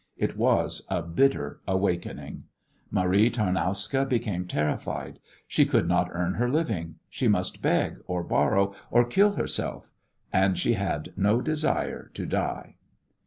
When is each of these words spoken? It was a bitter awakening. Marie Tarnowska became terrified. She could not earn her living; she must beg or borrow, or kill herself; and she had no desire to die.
It 0.17 0.35
was 0.35 0.81
a 0.89 1.03
bitter 1.03 1.61
awakening. 1.67 2.45
Marie 2.89 3.29
Tarnowska 3.29 4.03
became 4.09 4.47
terrified. 4.47 5.19
She 5.47 5.63
could 5.63 5.87
not 5.87 6.09
earn 6.11 6.33
her 6.41 6.49
living; 6.49 6.95
she 7.07 7.27
must 7.27 7.61
beg 7.61 7.97
or 8.07 8.23
borrow, 8.23 8.73
or 8.89 9.05
kill 9.05 9.33
herself; 9.33 9.93
and 10.33 10.57
she 10.57 10.73
had 10.73 11.13
no 11.17 11.39
desire 11.39 12.09
to 12.15 12.25
die. 12.25 12.77